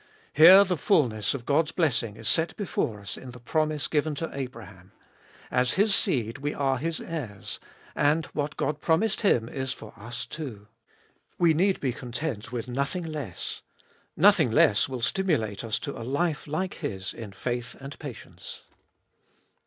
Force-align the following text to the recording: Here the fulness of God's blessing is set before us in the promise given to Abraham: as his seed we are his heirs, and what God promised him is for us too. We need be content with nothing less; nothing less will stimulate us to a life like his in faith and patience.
Here 0.33 0.63
the 0.63 0.77
fulness 0.79 1.35
of 1.35 1.45
God's 1.45 1.71
blessing 1.71 2.15
is 2.15 2.27
set 2.27 2.57
before 2.57 3.01
us 3.01 3.17
in 3.17 3.29
the 3.29 3.39
promise 3.39 3.87
given 3.87 4.15
to 4.15 4.31
Abraham: 4.35 4.93
as 5.51 5.73
his 5.73 5.93
seed 5.93 6.39
we 6.39 6.55
are 6.55 6.79
his 6.79 6.99
heirs, 6.99 7.59
and 7.93 8.25
what 8.33 8.57
God 8.57 8.81
promised 8.81 9.21
him 9.21 9.47
is 9.47 9.73
for 9.73 9.93
us 9.95 10.25
too. 10.25 10.67
We 11.37 11.53
need 11.53 11.79
be 11.79 11.93
content 11.93 12.51
with 12.51 12.67
nothing 12.67 13.03
less; 13.03 13.61
nothing 14.17 14.49
less 14.49 14.89
will 14.89 15.03
stimulate 15.03 15.63
us 15.63 15.77
to 15.77 15.95
a 15.95 16.01
life 16.01 16.47
like 16.47 16.73
his 16.73 17.13
in 17.13 17.31
faith 17.31 17.75
and 17.79 17.99
patience. 17.99 18.63